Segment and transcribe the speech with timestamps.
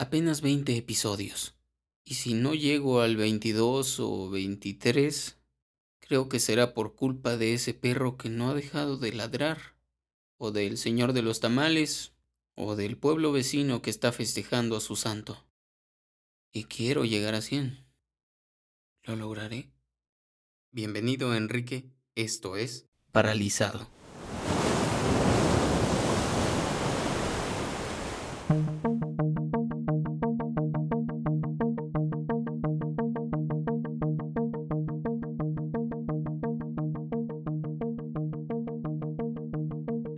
[0.00, 1.58] Apenas 20 episodios.
[2.06, 5.36] Y si no llego al 22 o 23,
[5.98, 9.76] creo que será por culpa de ese perro que no ha dejado de ladrar,
[10.38, 12.14] o del señor de los tamales,
[12.54, 15.44] o del pueblo vecino que está festejando a su santo.
[16.50, 17.84] Y quiero llegar a 100.
[19.02, 19.70] ¿Lo lograré?
[20.70, 21.90] Bienvenido, Enrique.
[22.14, 23.86] Esto es Paralizado.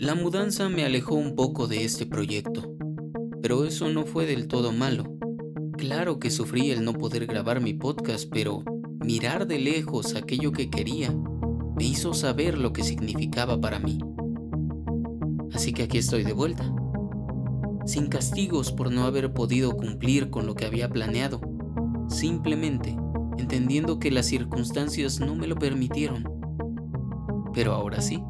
[0.02, 2.74] La mudanza me alejó un poco de este proyecto,
[3.41, 5.05] pero eso no fue del todo malo.
[5.78, 8.65] Claro que sufrí el no poder grabar mi podcast, pero
[8.98, 11.15] mirar de lejos aquello que quería
[11.77, 14.01] me hizo saber lo que significaba para mí.
[15.52, 16.64] Así que aquí estoy de vuelta,
[17.87, 21.41] sin castigos por no haber podido cumplir con lo que había planeado,
[22.09, 22.97] simplemente
[23.39, 26.25] entendiendo que las circunstancias no me lo permitieron.
[27.55, 28.20] Pero ahora sí.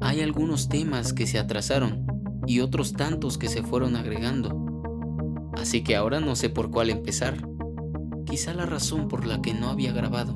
[0.00, 2.06] Hay algunos temas que se atrasaron
[2.46, 5.50] y otros tantos que se fueron agregando.
[5.54, 7.36] Así que ahora no sé por cuál empezar.
[8.24, 10.34] Quizá la razón por la que no había grabado.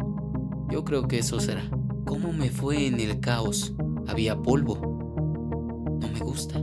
[0.68, 1.62] Yo creo que eso será.
[2.06, 3.72] ¿Cómo me fue en el caos?
[4.08, 4.78] Había polvo.
[6.00, 6.60] No me gusta.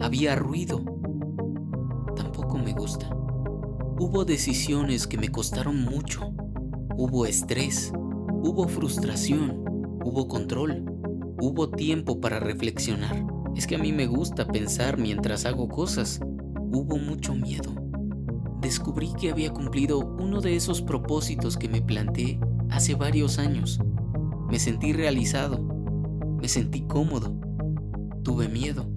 [0.00, 0.84] Había ruido.
[2.14, 3.08] Tampoco me gusta.
[3.98, 6.32] Hubo decisiones que me costaron mucho.
[6.96, 7.92] Hubo estrés.
[8.42, 9.64] Hubo frustración.
[10.04, 10.93] Hubo control
[11.46, 13.22] Hubo tiempo para reflexionar.
[13.54, 16.18] Es que a mí me gusta pensar mientras hago cosas.
[16.72, 17.74] Hubo mucho miedo.
[18.62, 23.78] Descubrí que había cumplido uno de esos propósitos que me planteé hace varios años.
[24.48, 25.58] Me sentí realizado.
[26.40, 27.38] Me sentí cómodo.
[28.22, 28.88] Tuve miedo.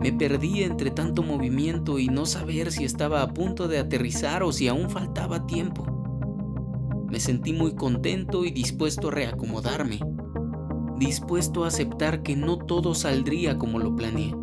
[0.00, 4.52] Me perdí entre tanto movimiento y no saber si estaba a punto de aterrizar o
[4.52, 5.84] si aún faltaba tiempo.
[7.10, 9.98] Me sentí muy contento y dispuesto a reacomodarme
[11.00, 14.36] dispuesto a aceptar que no todo saldría como lo planeé,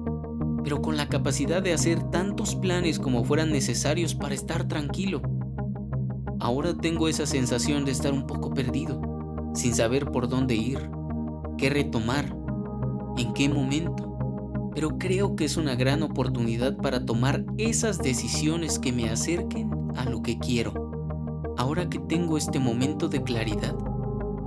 [0.64, 5.22] pero con la capacidad de hacer tantos planes como fueran necesarios para estar tranquilo.
[6.40, 9.00] Ahora tengo esa sensación de estar un poco perdido,
[9.54, 10.90] sin saber por dónde ir,
[11.60, 12.36] qué retomar,
[13.18, 14.18] en qué momento,
[14.74, 20.06] pero creo que es una gran oportunidad para tomar esas decisiones que me acerquen a
[20.06, 20.74] lo que quiero.
[21.56, 23.76] Ahora que tengo este momento de claridad,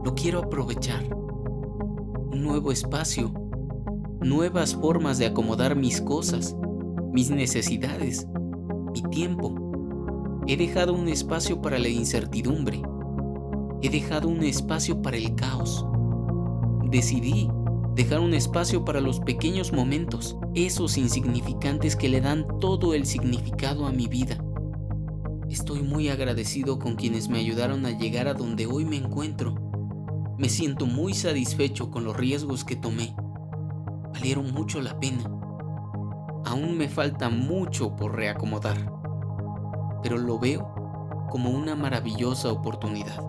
[0.05, 1.21] lo quiero aprovechar
[2.51, 3.33] nuevo espacio,
[4.21, 6.57] nuevas formas de acomodar mis cosas,
[7.13, 8.27] mis necesidades,
[8.93, 9.55] mi tiempo.
[10.49, 12.83] He dejado un espacio para la incertidumbre.
[13.83, 15.87] He dejado un espacio para el caos.
[16.91, 17.49] Decidí
[17.95, 23.87] dejar un espacio para los pequeños momentos, esos insignificantes que le dan todo el significado
[23.87, 24.45] a mi vida.
[25.49, 29.70] Estoy muy agradecido con quienes me ayudaron a llegar a donde hoy me encuentro
[30.41, 33.15] me siento muy satisfecho con los riesgos que tomé.
[34.15, 35.23] Valieron mucho la pena.
[36.47, 38.91] Aún me falta mucho por reacomodar,
[40.03, 43.23] pero lo veo como una maravillosa oportunidad.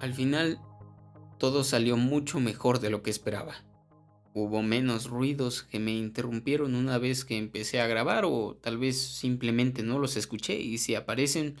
[0.00, 0.60] Al final,
[1.38, 3.54] todo salió mucho mejor de lo que esperaba.
[4.34, 9.00] Hubo menos ruidos que me interrumpieron una vez que empecé a grabar o tal vez
[9.00, 11.60] simplemente no los escuché y si aparecen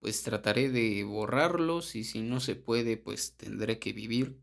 [0.00, 4.40] pues trataré de borrarlos y si no se puede pues tendré que vivir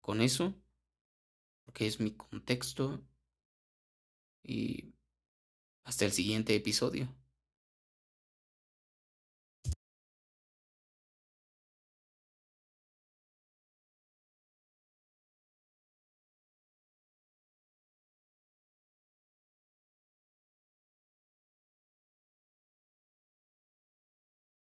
[0.00, 0.54] con eso
[1.64, 3.02] porque es mi contexto
[4.42, 4.92] y
[5.84, 7.08] hasta el siguiente episodio.